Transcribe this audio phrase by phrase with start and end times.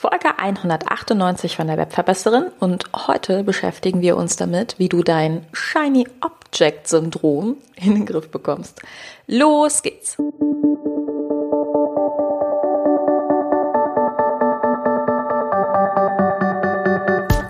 [0.00, 6.06] Folge 198 von der Webverbesserin und heute beschäftigen wir uns damit, wie du dein Shiny
[6.20, 8.80] Object Syndrom in den Griff bekommst.
[9.26, 10.16] Los geht's!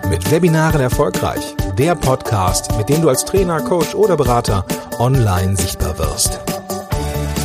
[0.09, 1.55] Mit Webinaren erfolgreich.
[1.77, 4.65] Der Podcast, mit dem du als Trainer, Coach oder Berater
[4.97, 6.48] online sichtbar wirst.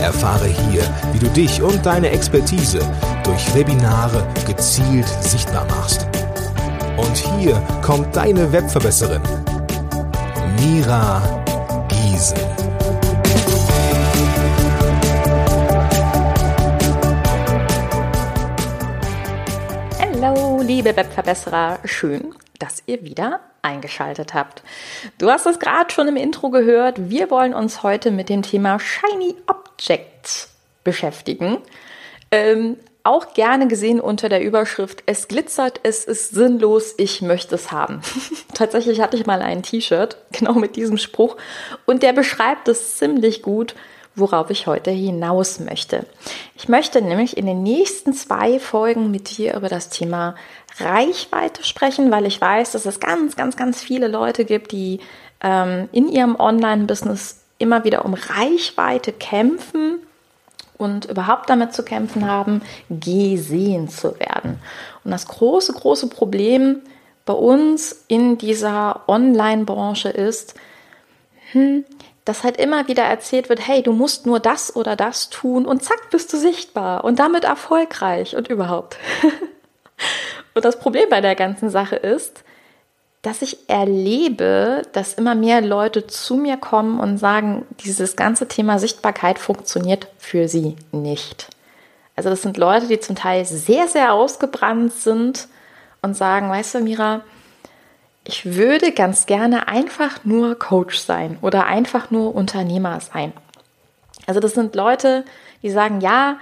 [0.05, 0.83] Erfahre hier,
[1.13, 2.79] wie du dich und deine Expertise
[3.25, 6.07] durch Webinare gezielt sichtbar machst.
[6.99, 9.23] Und hier kommt deine Webverbesserin,
[10.61, 11.23] Mira
[11.89, 12.37] Giesen.
[19.99, 24.63] Hallo, liebe Webverbesserer, schön, dass ihr wieder eingeschaltet habt.
[25.17, 27.09] Du hast es gerade schon im Intro gehört.
[27.09, 29.64] Wir wollen uns heute mit dem Thema Shiny Objects
[30.85, 31.59] beschäftigen.
[32.31, 37.71] Ähm, auch gerne gesehen unter der Überschrift Es glitzert, es ist sinnlos, ich möchte es
[37.71, 38.01] haben.
[38.55, 41.37] Tatsächlich hatte ich mal ein T-Shirt, genau mit diesem Spruch,
[41.85, 43.75] und der beschreibt es ziemlich gut,
[44.17, 46.07] worauf ich heute hinaus möchte.
[46.57, 50.35] Ich möchte nämlich in den nächsten zwei Folgen mit dir über das Thema
[50.79, 55.01] Reichweite sprechen, weil ich weiß, dass es ganz, ganz, ganz viele Leute gibt, die
[55.43, 59.99] ähm, in ihrem Online-Business immer wieder um Reichweite kämpfen
[60.77, 64.59] und überhaupt damit zu kämpfen haben, gesehen zu werden.
[65.05, 66.83] Und das große, große Problem
[67.25, 70.55] bei uns in dieser Online-Branche ist,
[71.53, 71.85] hm,
[72.25, 75.83] dass halt immer wieder erzählt wird, hey, du musst nur das oder das tun und
[75.83, 78.97] zack, bist du sichtbar und damit erfolgreich und überhaupt.
[80.55, 82.45] und das Problem bei der ganzen Sache ist,
[83.25, 88.79] dass ich erlebe, dass immer mehr Leute zu mir kommen und sagen, dieses ganze Thema
[88.79, 91.49] Sichtbarkeit funktioniert für sie nicht.
[92.17, 95.49] Also das sind Leute, die zum Teil sehr, sehr ausgebrannt sind
[96.03, 97.23] und sagen, weißt du, Mira,
[98.25, 103.33] ich würde ganz gerne einfach nur Coach sein oder einfach nur Unternehmer sein.
[104.27, 105.25] Also das sind Leute,
[105.63, 106.37] die sagen, ja,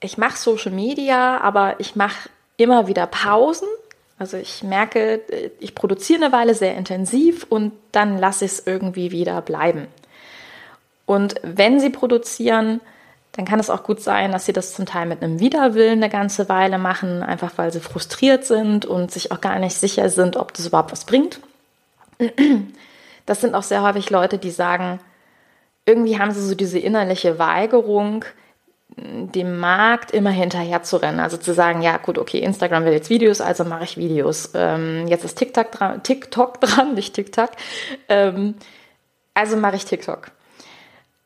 [0.00, 3.68] ich mache Social Media, aber ich mache immer wieder Pausen
[4.18, 5.20] also ich merke,
[5.58, 9.88] ich produziere eine Weile sehr intensiv und dann lasse ich es irgendwie wieder bleiben.
[11.06, 12.80] Und wenn sie produzieren,
[13.32, 16.10] dann kann es auch gut sein, dass sie das zum Teil mit einem Widerwillen eine
[16.10, 20.36] ganze Weile machen, einfach weil sie frustriert sind und sich auch gar nicht sicher sind,
[20.36, 21.40] ob das überhaupt was bringt.
[23.24, 24.98] Das sind auch sehr häufig Leute, die sagen,
[25.86, 28.24] irgendwie haben sie so diese innerliche Weigerung,
[28.96, 31.20] dem Markt immer hinterher zu rennen.
[31.20, 34.50] Also zu sagen, ja gut, okay, Instagram will jetzt Videos, also mache ich Videos.
[34.54, 37.50] Ähm, jetzt ist TikTok dran, TikTok dran, nicht TikTok.
[38.08, 38.54] Ähm,
[39.34, 40.30] also mache ich TikTok.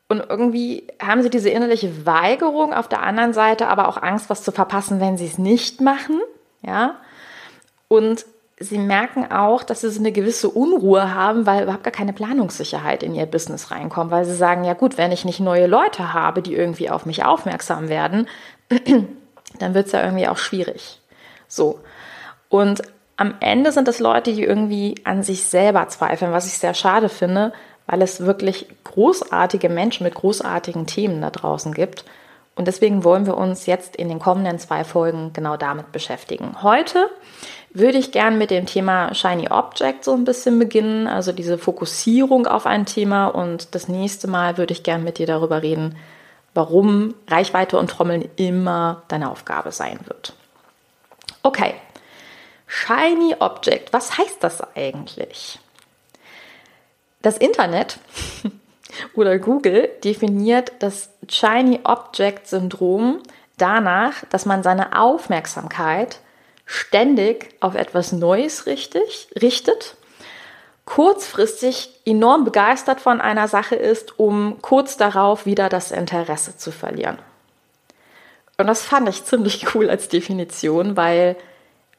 [0.09, 4.43] Und irgendwie haben sie diese innerliche Weigerung, auf der anderen Seite aber auch Angst, was
[4.43, 6.21] zu verpassen, wenn sie es nicht machen.
[6.65, 6.95] Ja.
[7.89, 8.25] Und
[8.59, 13.03] sie merken auch, dass sie so eine gewisse Unruhe haben, weil überhaupt gar keine Planungssicherheit
[13.03, 16.41] in ihr Business reinkommt, weil sie sagen, ja gut, wenn ich nicht neue Leute habe,
[16.41, 18.27] die irgendwie auf mich aufmerksam werden,
[19.59, 20.99] dann wird es ja irgendwie auch schwierig.
[21.47, 21.79] So.
[22.49, 22.81] Und
[23.15, 27.09] am Ende sind es Leute, die irgendwie an sich selber zweifeln, was ich sehr schade
[27.09, 27.53] finde,
[27.85, 32.05] weil es wirklich großartige Menschen mit großartigen Themen da draußen gibt.
[32.55, 36.63] Und deswegen wollen wir uns jetzt in den kommenden zwei Folgen genau damit beschäftigen.
[36.63, 37.07] Heute
[37.77, 42.47] würde ich gern mit dem Thema Shiny Object so ein bisschen beginnen, also diese Fokussierung
[42.47, 43.27] auf ein Thema.
[43.27, 45.97] Und das nächste Mal würde ich gern mit dir darüber reden,
[46.53, 50.33] warum Reichweite und Trommeln immer deine Aufgabe sein wird.
[51.43, 51.75] Okay,
[52.65, 55.59] Shiny Object, was heißt das eigentlich?
[57.21, 57.99] Das Internet
[59.13, 63.21] oder Google definiert das Shiny Object Syndrom
[63.57, 66.19] danach, dass man seine Aufmerksamkeit
[66.67, 69.95] ständig auf etwas Neues richtig, richtet,
[70.85, 77.17] kurzfristig enorm begeistert von einer Sache ist, um kurz darauf wieder das Interesse zu verlieren.
[78.57, 81.35] Und das fand ich ziemlich cool als Definition, weil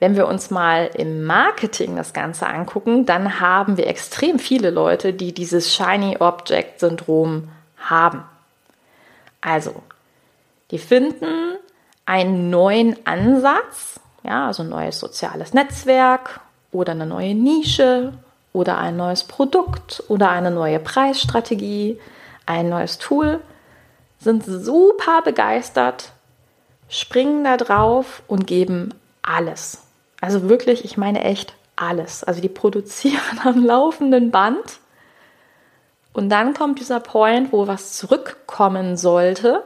[0.00, 5.12] wenn wir uns mal im Marketing das Ganze angucken, dann haben wir extrem viele Leute,
[5.12, 7.48] die dieses Shiny Object Syndrom
[7.78, 8.22] haben.
[9.40, 9.82] Also,
[10.70, 11.56] die finden
[12.06, 16.40] einen neuen Ansatz, ja, also ein neues soziales Netzwerk
[16.70, 18.12] oder eine neue Nische
[18.52, 21.98] oder ein neues Produkt oder eine neue Preisstrategie,
[22.44, 23.40] ein neues Tool,
[24.18, 26.12] sind super begeistert,
[26.90, 29.82] springen da drauf und geben alles.
[30.20, 32.22] Also wirklich, ich meine echt alles.
[32.22, 34.80] Also die produzieren am laufenden Band.
[36.12, 39.62] Und dann kommt dieser Point, wo was zurückkommen sollte.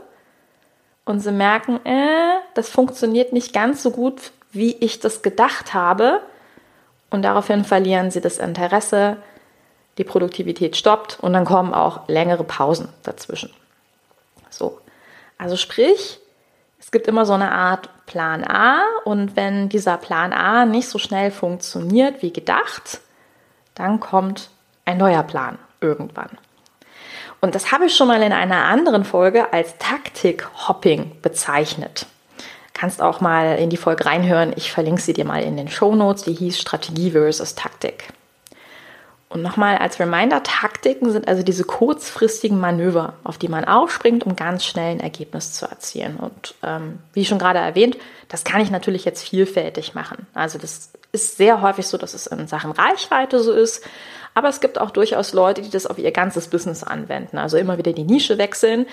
[1.05, 6.20] Und sie merken, äh, das funktioniert nicht ganz so gut, wie ich das gedacht habe.
[7.10, 9.16] Und daraufhin verlieren sie das Interesse,
[9.99, 13.52] die Produktivität stoppt und dann kommen auch längere Pausen dazwischen.
[14.49, 14.78] So.
[15.37, 16.20] Also sprich,
[16.78, 20.98] es gibt immer so eine Art Plan A und wenn dieser Plan A nicht so
[20.98, 23.00] schnell funktioniert wie gedacht,
[23.75, 24.50] dann kommt
[24.84, 26.31] ein neuer Plan irgendwann.
[27.40, 32.06] Und das habe ich schon mal in einer anderen Folge als Taktik-Hopping bezeichnet.
[32.82, 34.52] Kannst auch mal in die Folge reinhören.
[34.56, 36.25] Ich verlinke sie dir mal in den Show Notes.
[36.25, 38.08] Die hieß Strategie versus Taktik.
[39.29, 44.34] Und nochmal als Reminder, Taktiken sind also diese kurzfristigen Manöver, auf die man aufspringt, um
[44.34, 46.17] ganz schnell ein Ergebnis zu erzielen.
[46.17, 47.96] Und ähm, wie schon gerade erwähnt,
[48.29, 50.26] das kann ich natürlich jetzt vielfältig machen.
[50.34, 53.84] Also das ist sehr häufig so, dass es in Sachen Reichweite so ist.
[54.34, 57.38] Aber es gibt auch durchaus Leute, die das auf ihr ganzes Business anwenden.
[57.38, 58.87] Also immer wieder die Nische wechseln.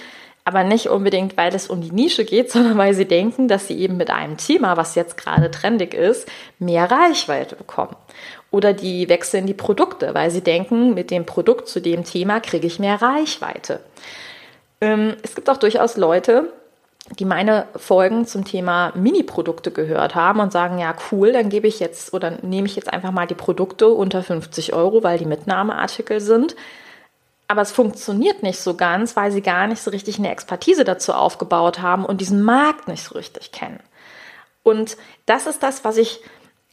[0.49, 3.77] Aber nicht unbedingt, weil es um die Nische geht, sondern weil sie denken, dass sie
[3.79, 7.95] eben mit einem Thema, was jetzt gerade trendig ist, mehr Reichweite bekommen.
[8.49, 12.65] Oder die wechseln die Produkte, weil sie denken, mit dem Produkt zu dem Thema kriege
[12.65, 13.79] ich mehr Reichweite.
[14.81, 16.51] Ähm, es gibt auch durchaus Leute,
[17.19, 21.79] die meine Folgen zum Thema Mini-Produkte gehört haben und sagen, ja, cool, dann gebe ich
[21.79, 26.19] jetzt oder nehme ich jetzt einfach mal die Produkte unter 50 Euro, weil die Mitnahmeartikel
[26.21, 26.55] sind.
[27.49, 31.13] Aber es funktioniert nicht so ganz, weil sie gar nicht so richtig eine Expertise dazu
[31.13, 33.79] aufgebaut haben und diesen Markt nicht so richtig kennen.
[34.61, 36.21] Und das ist das, was ich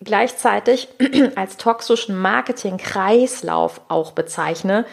[0.02, 0.88] gleichzeitig
[1.34, 4.84] als toxischen Marketing-Kreislauf auch bezeichne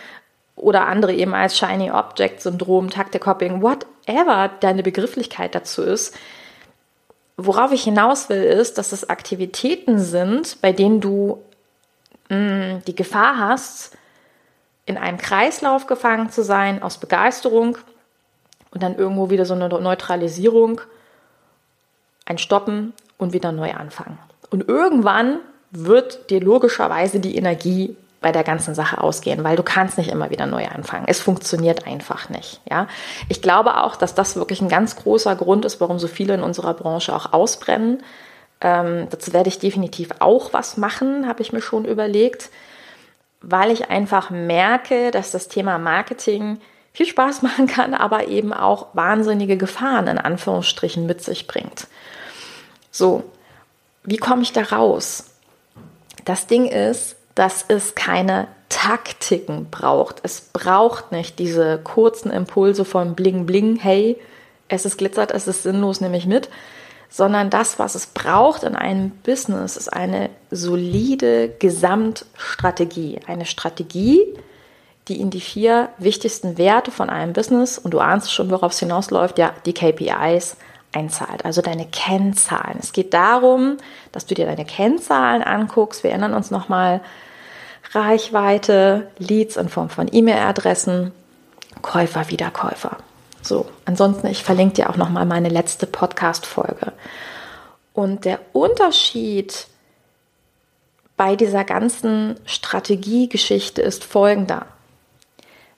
[0.56, 6.16] oder andere eben als Shiny Object Syndrom, Taktik-Hopping, whatever deine Begrifflichkeit dazu ist.
[7.36, 11.44] Worauf ich hinaus will, ist, dass es Aktivitäten sind, bei denen du
[12.30, 13.98] mh, mm, die Gefahr hast,
[14.86, 17.78] in einem Kreislauf gefangen zu sein aus Begeisterung
[18.72, 20.82] und dann irgendwo wieder so eine Neutralisierung,
[22.26, 24.18] ein Stoppen und wieder neu anfangen.
[24.50, 25.40] Und irgendwann
[25.72, 30.30] wird dir logischerweise die Energie bei der ganzen Sache ausgehen, weil du kannst nicht immer
[30.30, 31.06] wieder neu anfangen.
[31.08, 32.62] Es funktioniert einfach nicht.
[32.70, 32.88] Ja,
[33.30, 36.42] ich glaube auch, dass das wirklich ein ganz großer Grund ist, warum so viele in
[36.42, 38.02] unserer Branche auch ausbrennen.
[38.62, 42.50] Ähm, dazu werde ich definitiv auch was machen, habe ich mir schon überlegt,
[43.44, 46.60] weil ich einfach merke, dass das Thema Marketing
[46.94, 51.88] viel Spaß machen kann, aber eben auch wahnsinnige Gefahren in Anführungsstrichen mit sich bringt.
[52.90, 53.24] So,
[54.04, 55.32] wie komme ich da raus?
[56.26, 60.20] Das Ding ist, dass es keine Taktiken braucht.
[60.24, 64.20] Es braucht nicht diese kurzen Impulse von Bling Bling, hey,
[64.68, 66.50] es ist glitzert, es ist sinnlos, nehme ich mit,
[67.14, 73.20] sondern das, was es braucht in einem Business, ist eine solide Gesamtstrategie.
[73.28, 74.20] Eine Strategie,
[75.08, 78.80] die in die vier wichtigsten Werte von einem Business, und du ahnst schon, worauf es
[78.80, 80.58] hinausläuft, ja, die KPIs,
[80.92, 82.80] einzahlt, also deine Kennzahlen.
[82.80, 83.78] Es geht darum,
[84.12, 86.04] dass du dir deine Kennzahlen anguckst.
[86.04, 87.02] Wir erinnern uns nochmal,
[87.92, 91.12] Reichweite, Leads in Form von E-Mail-Adressen,
[91.84, 92.98] Käufer, Wiederkäufer.
[93.44, 96.94] So, ansonsten, ich verlinke dir auch nochmal meine letzte Podcast-Folge.
[97.94, 99.68] Und der Unterschied
[101.18, 104.66] bei dieser ganzen Strategiegeschichte ist folgender.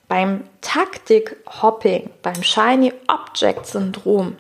[0.08, 4.38] Beim Taktik-Hopping, beim Shiny Object-Syndrom,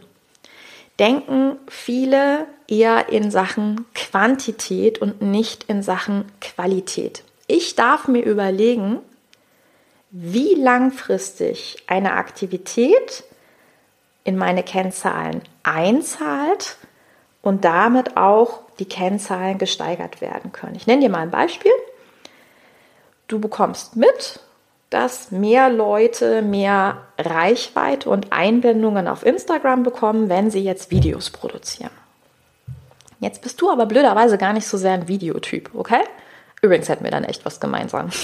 [1.00, 7.24] denken viele eher in Sachen Quantität und nicht in Sachen Qualität.
[7.48, 9.00] Ich darf mir überlegen,
[10.18, 13.26] wie langfristig eine Aktivität
[14.24, 16.78] in meine Kennzahlen einzahlt
[17.42, 20.76] und damit auch die Kennzahlen gesteigert werden können.
[20.76, 21.72] Ich nenne dir mal ein Beispiel.
[23.28, 24.40] Du bekommst mit,
[24.90, 31.92] dass mehr Leute mehr Reichweite und Einbindungen auf Instagram bekommen, wenn sie jetzt Videos produzieren.
[33.20, 36.04] Jetzt bist du aber blöderweise gar nicht so sehr ein Videotyp, okay?
[36.62, 38.12] Übrigens hätten wir dann echt was gemeinsam.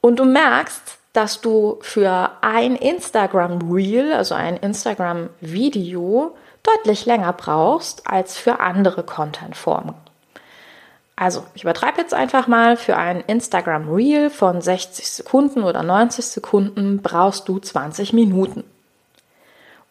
[0.00, 7.32] Und du merkst, dass du für ein Instagram Reel, also ein Instagram Video, deutlich länger
[7.32, 9.94] brauchst als für andere Content-Formen.
[11.16, 16.24] Also, ich übertreibe jetzt einfach mal, für ein Instagram Reel von 60 Sekunden oder 90
[16.24, 18.64] Sekunden brauchst du 20 Minuten.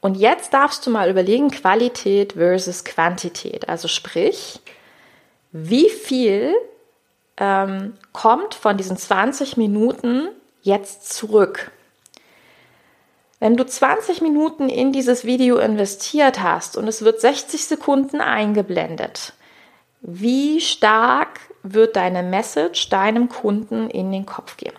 [0.02, 3.70] Und jetzt darfst du mal überlegen, Qualität versus Quantität.
[3.70, 4.60] Also sprich,
[5.52, 6.56] wie viel
[7.40, 10.30] ähm, kommt von diesen 20 Minuten
[10.62, 11.72] jetzt zurück?
[13.40, 19.34] Wenn du 20 Minuten in dieses Video investiert hast und es wird 60 Sekunden eingeblendet,
[20.02, 24.76] wie stark wird deine Message deinem Kunden in den Kopf gehen.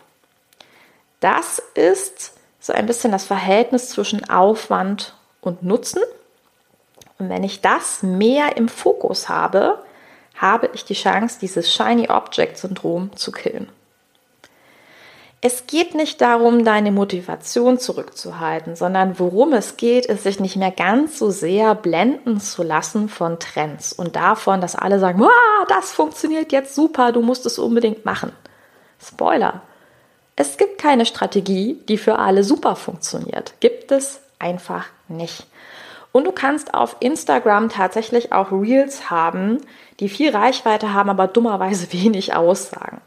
[1.21, 6.03] Das ist so ein bisschen das Verhältnis zwischen Aufwand und Nutzen.
[7.19, 9.83] Und wenn ich das mehr im Fokus habe,
[10.41, 13.69] habe ich die Chance, dieses Shiny Object Syndrom zu killen.
[15.43, 20.71] Es geht nicht darum, deine Motivation zurückzuhalten, sondern worum es geht, ist, sich nicht mehr
[20.71, 25.25] ganz so sehr blenden zu lassen von Trends und davon, dass alle sagen,
[25.69, 28.33] das funktioniert jetzt super, du musst es unbedingt machen.
[29.03, 29.63] Spoiler.
[30.37, 33.55] Es gibt keine Strategie, die für alle super funktioniert.
[33.61, 35.47] Gibt es einfach nicht.
[36.13, 39.59] Und du kannst auf Instagram tatsächlich auch Reels haben,
[40.01, 43.01] die viel Reichweite haben, aber dummerweise wenig aussagen.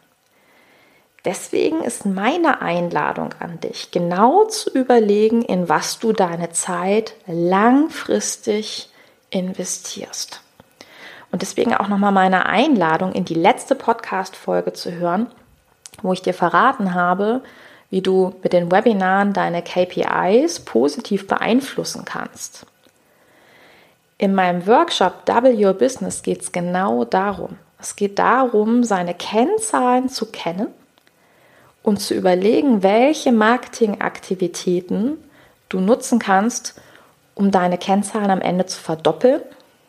[1.25, 8.89] Deswegen ist meine Einladung an dich, genau zu überlegen, in was du deine Zeit langfristig
[9.29, 10.41] investierst.
[11.31, 15.27] Und deswegen auch nochmal meine Einladung, in die letzte Podcast-Folge zu hören,
[16.01, 17.41] wo ich dir verraten habe,
[17.89, 22.65] wie du mit den Webinaren deine KPIs positiv beeinflussen kannst.
[24.23, 27.57] In meinem Workshop Double Your Business geht es genau darum.
[27.77, 30.67] Es geht darum, seine Kennzahlen zu kennen
[31.81, 35.17] und zu überlegen, welche Marketingaktivitäten
[35.67, 36.79] du nutzen kannst,
[37.35, 39.41] um deine Kennzahlen am Ende zu verdoppeln,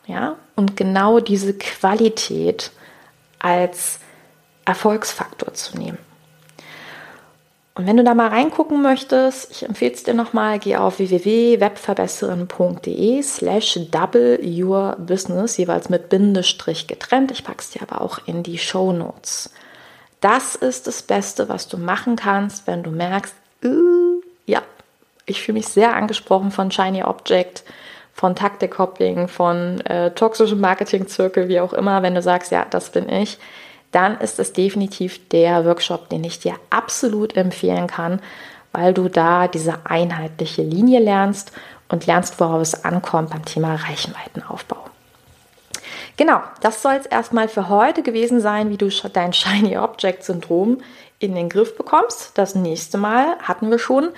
[0.09, 2.73] ja, und genau diese Qualität
[3.39, 4.01] als
[4.65, 5.99] Erfolgsfaktor zu nehmen.
[7.77, 13.21] Und wenn du da mal reingucken möchtest, ich empfehle es dir nochmal, geh auf www.webverbesseren.de
[13.21, 17.33] slash double your business, jeweils mit Bindestrich getrennt.
[17.33, 19.51] Ich packe es dir aber auch in die Show Notes.
[20.21, 24.63] Das ist das Beste, was du machen kannst, wenn du merkst, uh, ja,
[25.27, 27.65] ich fühle mich sehr angesprochen von Shiny Object,
[28.13, 32.03] von Taktikhopping, von äh, toxischem Marketing-Zirkel, wie auch immer.
[32.03, 33.37] Wenn du sagst, ja, das bin ich,
[33.95, 38.21] dann ist es definitiv der Workshop, den ich dir absolut empfehlen kann,
[38.73, 41.53] weil du da diese einheitliche Linie lernst
[41.89, 44.79] und lernst, worauf es ankommt beim Thema Reichenweitenaufbau.
[46.17, 50.79] Genau, das soll es erstmal für heute gewesen sein, wie du dein Shiny Object Syndrom
[51.19, 52.33] in den Griff bekommst.
[52.35, 54.09] Das nächste Mal hatten wir schon,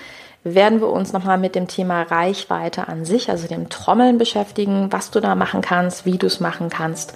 [0.43, 5.11] werden wir uns nochmal mit dem Thema Reichweite an sich, also dem Trommeln beschäftigen, was
[5.11, 7.15] du da machen kannst, wie du es machen kannst